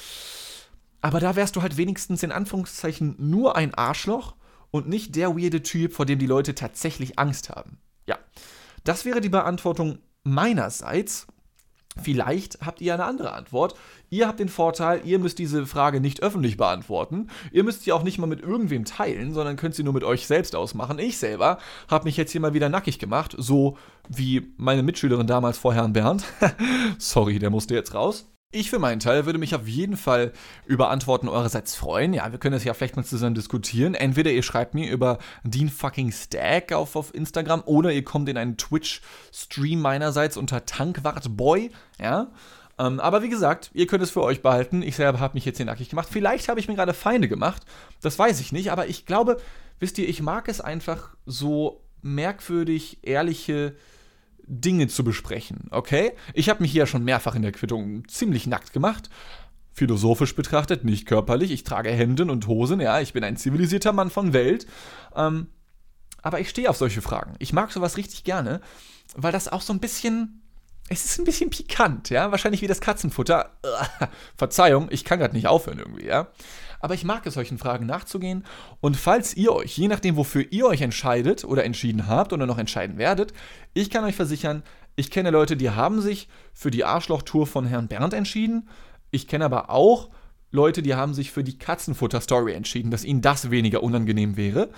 [1.02, 4.36] Aber da wärst du halt wenigstens in Anführungszeichen nur ein Arschloch
[4.70, 7.78] und nicht der weirde Typ, vor dem die Leute tatsächlich Angst haben.
[8.08, 8.20] Ja,
[8.84, 11.28] das wäre die Beantwortung meinerseits.
[12.02, 13.76] Vielleicht habt ihr eine andere Antwort.
[14.10, 17.28] Ihr habt den Vorteil, ihr müsst diese Frage nicht öffentlich beantworten.
[17.52, 20.26] Ihr müsst sie auch nicht mal mit irgendwem teilen, sondern könnt sie nur mit euch
[20.26, 21.00] selbst ausmachen.
[21.00, 21.58] Ich selber
[21.90, 23.78] habe mich jetzt hier mal wieder nackig gemacht, so
[24.08, 26.24] wie meine Mitschülerin damals vor Herrn Bernd.
[26.98, 28.31] Sorry, der musste jetzt raus.
[28.54, 30.34] Ich für meinen Teil würde mich auf jeden Fall
[30.66, 32.14] über Antworten eurerseits freuen.
[32.14, 33.96] Ja, wir können das ja vielleicht mal zusammen diskutieren.
[33.96, 38.36] Entweder ihr schreibt mir über Dean fucking Stack auf, auf Instagram oder ihr kommt in
[38.38, 41.72] einen Twitch-Stream meinerseits unter Tankwartboy.
[41.98, 42.28] Ja.
[42.78, 44.82] Ähm, aber wie gesagt, ihr könnt es für euch behalten.
[44.82, 46.10] Ich selber habe mich jetzt hier nackig gemacht.
[46.12, 47.64] Vielleicht habe ich mir gerade Feinde gemacht.
[48.02, 48.74] Das weiß ich nicht.
[48.74, 49.38] Aber ich glaube,
[49.80, 53.78] wisst ihr, ich mag es einfach so merkwürdig ehrliche
[54.52, 56.12] Dinge zu besprechen, okay?
[56.34, 59.10] Ich habe mich hier schon mehrfach in der Quittung ziemlich nackt gemacht.
[59.72, 61.52] Philosophisch betrachtet, nicht körperlich.
[61.52, 64.68] Ich trage Hemden und Hosen, ja, ich bin ein zivilisierter Mann von Welt.
[65.16, 65.48] Ähm,
[66.22, 67.36] aber ich stehe auf solche Fragen.
[67.40, 68.60] Ich mag sowas richtig gerne,
[69.16, 70.42] weil das auch so ein bisschen.
[70.90, 72.32] Es ist ein bisschen pikant, ja.
[72.32, 73.52] Wahrscheinlich wie das Katzenfutter.
[74.36, 76.28] Verzeihung, ich kann gerade nicht aufhören irgendwie, ja.
[76.82, 78.44] Aber ich mag es, solchen Fragen nachzugehen.
[78.80, 82.58] Und falls ihr euch, je nachdem, wofür ihr euch entscheidet oder entschieden habt oder noch
[82.58, 83.34] entscheiden werdet,
[83.74, 84.64] ich kann euch versichern,
[84.96, 88.68] ich kenne Leute, die haben sich für die Arschlochtour von Herrn Bernd entschieden.
[89.12, 90.10] Ich kenne aber auch
[90.52, 94.70] Leute, die haben sich für die Katzenfutter-Story entschieden, dass ihnen das weniger unangenehm wäre.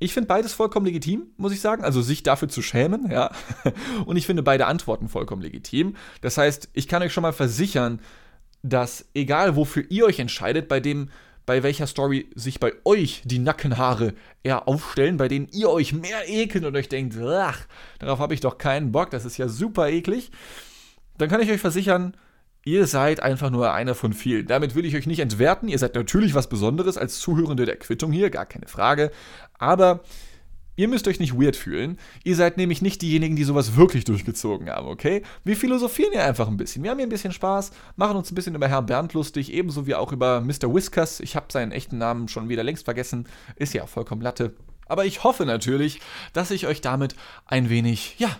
[0.00, 1.84] Ich finde beides vollkommen legitim, muss ich sagen.
[1.84, 3.30] Also sich dafür zu schämen, ja.
[4.06, 5.96] Und ich finde beide Antworten vollkommen legitim.
[6.20, 8.00] Das heißt, ich kann euch schon mal versichern,
[8.62, 11.10] dass egal wofür ihr euch entscheidet, bei dem,
[11.46, 16.28] bei welcher Story sich bei euch die Nackenhaare eher aufstellen, bei denen ihr euch mehr
[16.28, 17.66] ekelt und euch denkt, ach,
[17.98, 20.30] darauf habe ich doch keinen Bock, das ist ja super eklig,
[21.16, 22.14] dann kann ich euch versichern,
[22.64, 24.46] ihr seid einfach nur einer von vielen.
[24.46, 28.12] Damit will ich euch nicht entwerten, ihr seid natürlich was Besonderes als Zuhörende der Quittung
[28.12, 29.10] hier, gar keine Frage,
[29.58, 30.00] aber
[30.78, 31.98] Ihr müsst euch nicht weird fühlen.
[32.22, 35.22] Ihr seid nämlich nicht diejenigen, die sowas wirklich durchgezogen haben, okay?
[35.42, 36.84] Wir philosophieren hier einfach ein bisschen.
[36.84, 39.88] Wir haben hier ein bisschen Spaß, machen uns ein bisschen über Herrn Bernd lustig, ebenso
[39.88, 40.72] wie auch über Mr.
[40.72, 41.18] Whiskers.
[41.18, 43.26] Ich habe seinen echten Namen schon wieder längst vergessen.
[43.56, 44.54] Ist ja vollkommen Latte.
[44.86, 46.00] Aber ich hoffe natürlich,
[46.32, 48.30] dass ich euch damit ein wenig, ja,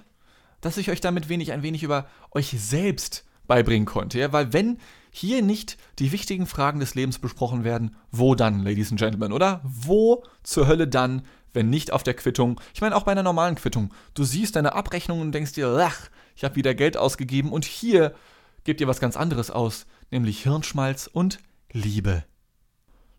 [0.61, 4.21] dass ich euch damit wenig ein wenig über euch selbst beibringen konnte.
[4.21, 4.33] Ja?
[4.33, 4.79] Weil wenn
[5.11, 9.61] hier nicht die wichtigen Fragen des Lebens besprochen werden, wo dann, Ladies and Gentlemen, oder?
[9.65, 11.23] Wo zur Hölle dann,
[11.59, 12.61] wenn nicht auf der Quittung.
[12.73, 13.93] Ich meine, auch bei einer normalen Quittung.
[14.15, 18.15] Du siehst deine Abrechnung und denkst dir, ach, ich habe wieder Geld ausgegeben und hier
[18.63, 21.41] gebt ihr was ganz anderes aus, nämlich Hirnschmalz und
[21.73, 22.23] Liebe.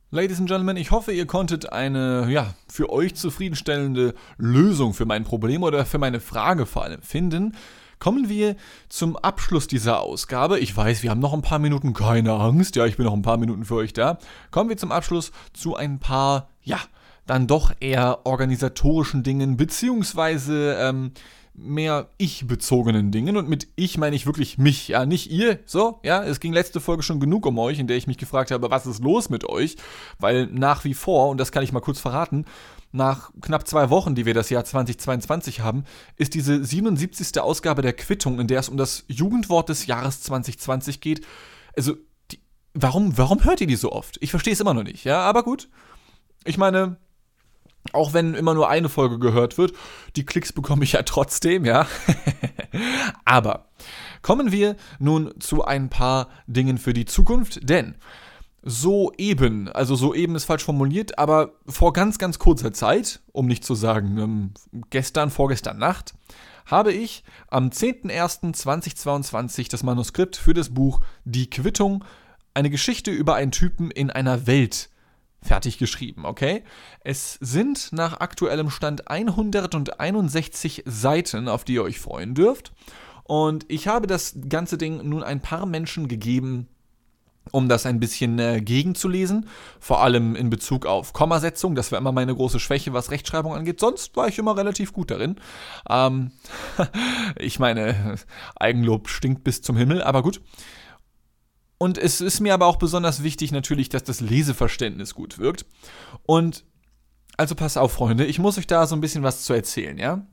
[0.09, 5.25] Ladies and Gentlemen, ich hoffe, ihr konntet eine, ja, für euch zufriedenstellende Lösung für mein
[5.25, 7.57] Problem oder für meine Frage vor allem finden.
[7.99, 8.55] Kommen wir
[8.87, 10.59] zum Abschluss dieser Ausgabe.
[10.59, 12.77] Ich weiß, wir haben noch ein paar Minuten, keine Angst.
[12.77, 14.17] Ja, ich bin noch ein paar Minuten für euch da.
[14.49, 16.79] Kommen wir zum Abschluss zu ein paar, ja,
[17.29, 21.11] dann doch eher organisatorischen Dingen, beziehungsweise ähm,
[21.53, 23.37] mehr ich-bezogenen Dingen.
[23.37, 25.59] Und mit ich meine ich wirklich mich, ja, nicht ihr.
[25.65, 28.49] So, ja, es ging letzte Folge schon genug um euch, in der ich mich gefragt
[28.49, 29.75] habe, was ist los mit euch?
[30.17, 32.45] Weil nach wie vor, und das kann ich mal kurz verraten,
[32.91, 35.83] nach knapp zwei Wochen, die wir das Jahr 2022 haben,
[36.15, 37.39] ist diese 77.
[37.39, 41.23] Ausgabe der Quittung, in der es um das Jugendwort des Jahres 2020 geht.
[41.77, 41.95] Also,
[42.31, 42.39] die,
[42.73, 44.17] warum, warum hört ihr die so oft?
[44.21, 45.69] Ich verstehe es immer noch nicht, ja, aber gut.
[46.45, 46.97] Ich meine,
[47.93, 49.73] auch wenn immer nur eine Folge gehört wird,
[50.15, 51.87] die Klicks bekomme ich ja trotzdem, ja.
[53.25, 53.65] Aber
[54.21, 57.95] kommen wir nun zu ein paar Dingen für die Zukunft, denn
[58.61, 63.73] soeben, also soeben ist falsch formuliert, aber vor ganz, ganz kurzer Zeit, um nicht zu
[63.73, 64.51] sagen ähm,
[64.89, 66.13] gestern, vorgestern Nacht,
[66.65, 72.03] habe ich am 10.01.2022 das Manuskript für das Buch Die Quittung,
[72.53, 74.89] eine Geschichte über einen Typen in einer Welt
[75.41, 76.63] fertig geschrieben, okay?
[77.03, 82.73] Es sind nach aktuellem Stand 161 Seiten, auf die ihr euch freuen dürft.
[83.23, 86.67] Und ich habe das ganze Ding nun ein paar Menschen gegeben,
[87.51, 89.47] um das ein bisschen äh, gegenzulesen.
[89.79, 91.75] Vor allem in Bezug auf Kommasetzung.
[91.75, 93.79] Das war immer meine große Schwäche, was Rechtschreibung angeht.
[93.79, 95.35] Sonst war ich immer relativ gut darin.
[95.89, 96.31] Ähm,
[97.37, 98.15] ich meine,
[98.55, 100.41] Eigenlob stinkt bis zum Himmel, aber gut.
[101.79, 105.65] Und es ist mir aber auch besonders wichtig natürlich, dass das Leseverständnis gut wirkt.
[106.23, 106.65] Und
[107.37, 110.27] also pass auf, Freunde, ich muss euch da so ein bisschen was zu erzählen, ja?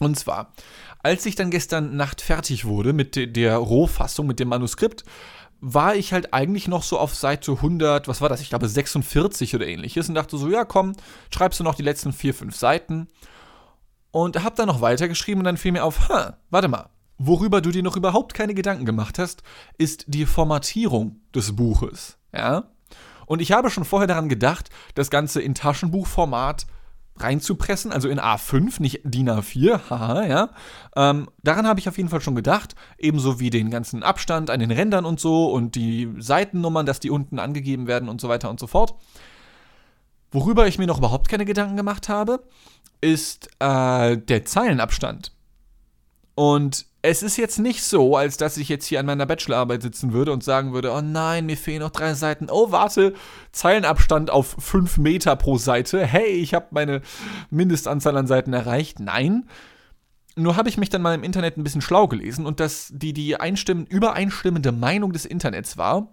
[0.00, 0.52] Und zwar,
[0.98, 5.04] als ich dann gestern Nacht fertig wurde mit der Rohfassung, mit dem Manuskript,
[5.60, 8.40] war ich halt eigentlich noch so auf Seite 100, was war das?
[8.40, 10.94] Ich glaube 46 oder ähnliches und dachte so, ja komm,
[11.30, 13.08] schreibst du noch die letzten 4, 5 Seiten
[14.10, 17.70] und hab dann noch weitergeschrieben und dann fiel mir auf, ha, warte mal, worüber du
[17.70, 19.42] dir noch überhaupt keine Gedanken gemacht hast,
[19.78, 22.64] ist die Formatierung des Buches, ja?
[23.26, 26.66] Und ich habe schon vorher daran gedacht, das Ganze in Taschenbuchformat
[27.18, 30.50] reinzupressen, also in A5, nicht DIN A4, haha, ja.
[30.94, 34.60] Ähm, daran habe ich auf jeden Fall schon gedacht, ebenso wie den ganzen Abstand an
[34.60, 38.50] den Rändern und so und die Seitennummern, dass die unten angegeben werden und so weiter
[38.50, 38.94] und so fort.
[40.30, 42.44] Worüber ich mir noch überhaupt keine Gedanken gemacht habe,
[43.00, 45.32] ist äh, der Zeilenabstand.
[46.36, 50.12] Und es ist jetzt nicht so, als dass ich jetzt hier an meiner Bachelorarbeit sitzen
[50.12, 52.48] würde und sagen würde, oh nein, mir fehlen noch drei Seiten.
[52.50, 53.14] Oh, warte,
[53.52, 56.04] Zeilenabstand auf fünf Meter pro Seite.
[56.04, 57.00] Hey, ich habe meine
[57.48, 59.00] Mindestanzahl an Seiten erreicht.
[59.00, 59.48] Nein.
[60.36, 63.14] Nur habe ich mich dann mal im Internet ein bisschen schlau gelesen und dass die,
[63.14, 63.34] die
[63.88, 66.12] übereinstimmende Meinung des Internets war,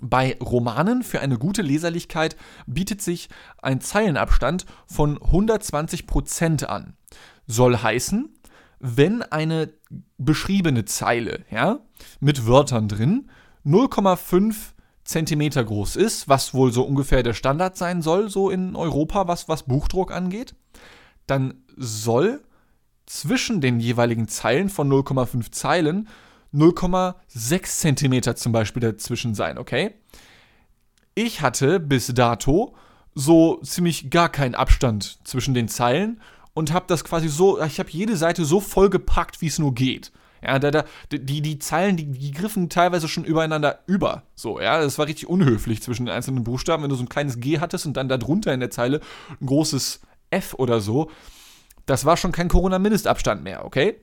[0.00, 2.36] bei Romanen für eine gute Leserlichkeit
[2.66, 3.28] bietet sich
[3.60, 6.96] ein Zeilenabstand von 120% an.
[7.46, 8.30] Soll heißen,
[8.82, 9.72] wenn eine
[10.18, 11.78] beschriebene Zeile, ja,
[12.20, 13.30] mit Wörtern drin
[13.64, 14.54] 0,5
[15.04, 19.48] Zentimeter groß ist, was wohl so ungefähr der Standard sein soll, so in Europa, was,
[19.48, 20.56] was Buchdruck angeht,
[21.28, 22.42] dann soll
[23.06, 26.08] zwischen den jeweiligen Zeilen von 0,5 Zeilen
[26.52, 29.94] 0,6 Zentimeter zum Beispiel dazwischen sein, okay?
[31.14, 32.74] Ich hatte bis dato
[33.14, 36.20] so ziemlich gar keinen Abstand zwischen den Zeilen
[36.54, 40.12] und habe das quasi so, ich habe jede Seite so vollgepackt, wie es nur geht.
[40.44, 44.24] Ja, da, da, die, die Zeilen, die, die griffen teilweise schon übereinander über.
[44.34, 47.38] So, ja, das war richtig unhöflich zwischen den einzelnen Buchstaben, wenn du so ein kleines
[47.38, 49.00] G hattest und dann da drunter in der Zeile
[49.40, 51.10] ein großes F oder so.
[51.86, 54.00] Das war schon kein Corona-Mindestabstand mehr, okay?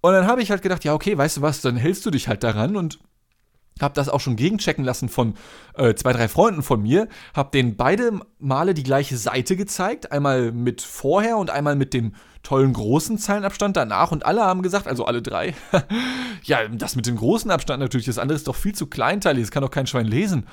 [0.00, 2.26] Und dann habe ich halt gedacht, ja, okay, weißt du was, dann hältst du dich
[2.28, 2.98] halt daran und
[3.82, 5.34] habe das auch schon gegenchecken lassen von
[5.74, 10.52] äh, zwei, drei Freunden von mir, habe denen beide Male die gleiche Seite gezeigt, einmal
[10.52, 15.04] mit vorher und einmal mit dem tollen großen Zeilenabstand danach und alle haben gesagt, also
[15.04, 15.54] alle drei,
[16.44, 19.50] ja, das mit dem großen Abstand natürlich, das andere ist doch viel zu kleinteilig, das
[19.50, 20.46] kann doch kein Schwein lesen.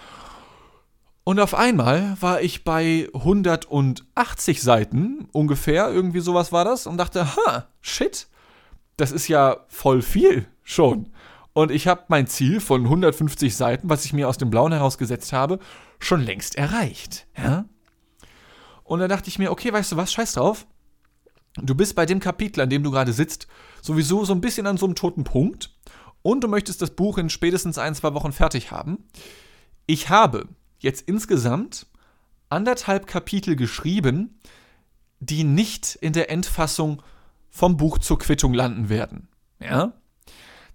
[1.23, 7.35] Und auf einmal war ich bei 180 Seiten ungefähr, irgendwie sowas war das, und dachte,
[7.35, 8.27] ha, shit,
[8.95, 11.11] das ist ja voll viel schon.
[11.55, 15.31] Und ich habe mein Ziel von 150 Seiten, was ich mir aus dem Blauen herausgesetzt
[15.31, 15.59] habe,
[15.99, 17.27] schon längst erreicht.
[17.37, 17.63] Ja?
[18.83, 20.67] Und dann dachte ich mir, okay, weißt du was, scheiß drauf.
[21.55, 23.47] Du bist bei dem Kapitel, an dem du gerade sitzt,
[23.81, 25.73] sowieso so ein bisschen an so einem toten Punkt.
[26.21, 29.05] Und du möchtest das Buch in spätestens ein, zwei Wochen fertig haben.
[29.85, 31.87] Ich habe jetzt insgesamt
[32.49, 34.41] anderthalb Kapitel geschrieben,
[35.21, 37.01] die nicht in der Endfassung
[37.49, 39.29] vom Buch zur Quittung landen werden.
[39.61, 39.93] Ja?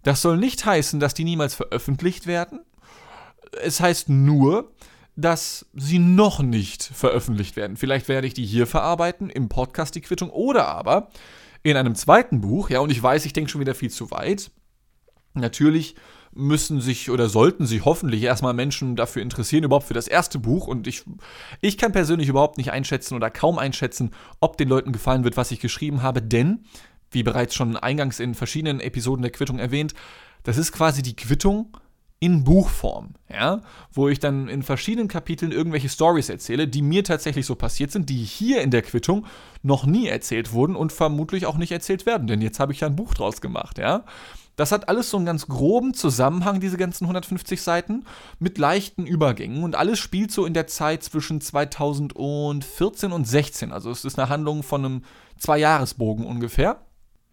[0.03, 2.61] Das soll nicht heißen, dass die niemals veröffentlicht werden.
[3.63, 4.73] Es heißt nur,
[5.17, 7.77] dass sie noch nicht veröffentlicht werden.
[7.77, 11.11] Vielleicht werde ich die hier verarbeiten, im Podcast die Quittung, oder aber
[11.63, 14.51] in einem zweiten Buch, ja, und ich weiß, ich denke schon wieder viel zu weit.
[15.35, 15.95] Natürlich
[16.33, 20.67] müssen sich oder sollten sich hoffentlich erstmal Menschen dafür interessieren, überhaupt für das erste Buch.
[20.67, 21.03] Und ich,
[21.61, 25.51] ich kann persönlich überhaupt nicht einschätzen oder kaum einschätzen, ob den Leuten gefallen wird, was
[25.51, 26.65] ich geschrieben habe, denn
[27.11, 29.95] wie bereits schon eingangs in verschiedenen Episoden der Quittung erwähnt,
[30.43, 31.77] das ist quasi die Quittung
[32.23, 37.47] in Buchform, ja, wo ich dann in verschiedenen Kapiteln irgendwelche Stories erzähle, die mir tatsächlich
[37.47, 39.27] so passiert sind, die hier in der Quittung
[39.63, 42.89] noch nie erzählt wurden und vermutlich auch nicht erzählt werden, denn jetzt habe ich ja
[42.89, 44.05] ein Buch draus gemacht, ja.
[44.57, 48.05] Das hat alles so einen ganz groben Zusammenhang, diese ganzen 150 Seiten,
[48.39, 53.91] mit leichten Übergängen und alles spielt so in der Zeit zwischen 2014 und 16, also
[53.91, 55.03] es ist eine Handlung von einem
[55.39, 56.85] Zwei-Jahres-Bogen ungefähr.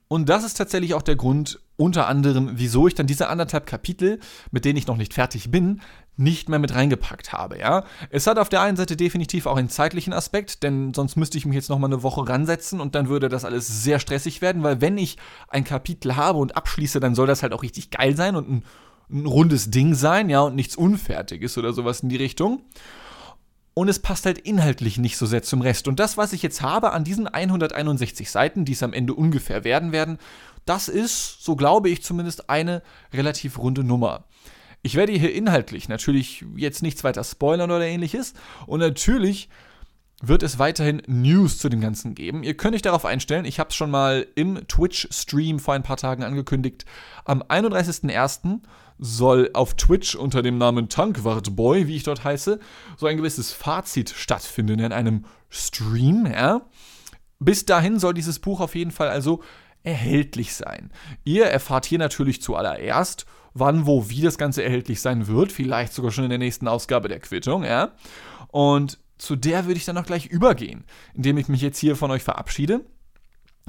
[0.07, 4.19] Und das ist tatsächlich auch der Grund, unter anderem, wieso ich dann diese anderthalb Kapitel,
[4.51, 5.81] mit denen ich noch nicht fertig bin,
[6.15, 7.83] nicht mehr mit reingepackt habe, ja.
[8.09, 11.45] Es hat auf der einen Seite definitiv auch einen zeitlichen Aspekt, denn sonst müsste ich
[11.45, 14.81] mich jetzt nochmal eine Woche ransetzen und dann würde das alles sehr stressig werden, weil
[14.81, 15.17] wenn ich
[15.49, 18.63] ein Kapitel habe und abschließe, dann soll das halt auch richtig geil sein und ein,
[19.11, 22.63] ein rundes Ding sein, ja, und nichts Unfertiges oder sowas in die Richtung.
[23.77, 25.87] Und es passt halt inhaltlich nicht so sehr zum Rest.
[25.87, 29.63] Und das, was ich jetzt habe an diesen 161 Seiten, die es am Ende ungefähr
[29.63, 30.17] werden werden,
[30.65, 32.81] das ist, so glaube ich zumindest, eine
[33.13, 34.23] relativ runde Nummer.
[34.81, 38.33] Ich werde hier inhaltlich natürlich jetzt nichts weiter spoilern oder ähnliches.
[38.65, 39.47] Und natürlich
[40.23, 42.41] wird es weiterhin News zu dem Ganzen geben.
[42.41, 45.97] Ihr könnt euch darauf einstellen, ich habe es schon mal im Twitch-Stream vor ein paar
[45.97, 46.85] Tagen angekündigt.
[47.25, 48.61] Am 31.01.
[48.99, 52.59] soll auf Twitch unter dem Namen Tankwartboy, wie ich dort heiße,
[52.97, 56.25] so ein gewisses Fazit stattfinden in einem Stream.
[56.25, 56.61] Ja?
[57.39, 59.41] Bis dahin soll dieses Buch auf jeden Fall also
[59.83, 60.91] erhältlich sein.
[61.23, 65.51] Ihr erfahrt hier natürlich zuallererst, wann, wo, wie das Ganze erhältlich sein wird.
[65.51, 67.93] Vielleicht sogar schon in der nächsten Ausgabe der Quittung, ja.
[68.49, 72.11] Und zu der würde ich dann noch gleich übergehen, indem ich mich jetzt hier von
[72.11, 72.81] euch verabschiede.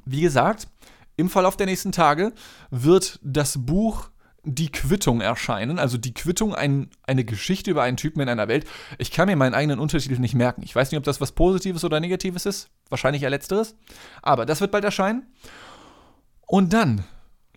[0.05, 0.69] Wie gesagt,
[1.17, 2.33] im Verlauf der nächsten Tage
[2.71, 4.11] wird das Buch
[4.45, 5.79] Die Quittung erscheinen.
[5.79, 8.67] Also die Quittung, ein, eine Geschichte über einen Typen in einer Welt.
[8.99, 10.63] Ich kann mir meinen eigenen Untertitel nicht merken.
[10.63, 12.71] Ich weiß nicht, ob das was Positives oder Negatives ist.
[12.89, 13.77] Wahrscheinlich eher Letzteres.
[14.23, 15.27] Aber das wird bald erscheinen.
[16.47, 17.05] Und dann,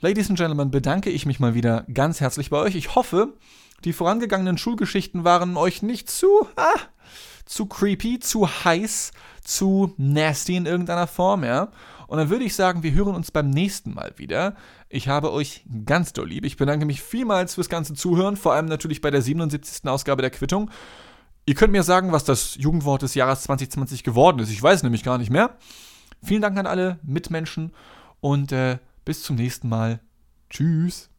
[0.02, 2.76] Ladies and Gentlemen, bedanke ich mich mal wieder ganz herzlich bei euch.
[2.76, 3.36] Ich hoffe,
[3.86, 6.80] die vorangegangenen Schulgeschichten waren euch nicht zu, ah,
[7.46, 9.12] zu creepy, zu heiß,
[9.44, 11.72] zu nasty in irgendeiner Form, ja.
[12.12, 14.58] Und dann würde ich sagen, wir hören uns beim nächsten Mal wieder.
[14.90, 16.44] Ich habe euch ganz doll lieb.
[16.44, 19.88] Ich bedanke mich vielmals fürs ganze Zuhören, vor allem natürlich bei der 77.
[19.88, 20.70] Ausgabe der Quittung.
[21.46, 24.52] Ihr könnt mir sagen, was das Jugendwort des Jahres 2020 geworden ist.
[24.52, 25.56] Ich weiß nämlich gar nicht mehr.
[26.22, 27.72] Vielen Dank an alle Mitmenschen
[28.20, 30.02] und äh, bis zum nächsten Mal.
[30.50, 31.11] Tschüss.